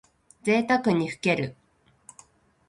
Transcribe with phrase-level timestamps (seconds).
[0.41, 1.55] ぜいたくにふける。